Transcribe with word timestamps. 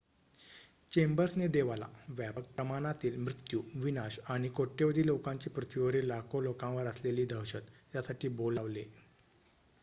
"चेंबर्सने 0.91 1.47
देवाला 1.47 1.87
"व्यापक 2.11 2.47
प्रमाणातील 2.55 3.17
मृत्यू 3.17 3.61
विनाश 3.75 4.19
आणि 4.27 4.49
कोट्यावधी 4.51 5.05
लोकांची 5.07 5.49
पृथ्वीवरील 5.51 6.07
लाखो 6.07 6.41
लोकांवर 6.41 6.87
असलेली 6.87 7.25
दहशत" 7.27 7.95
यासाठी 7.95 8.27
बोल 8.35 8.53
लावले. 8.55 8.83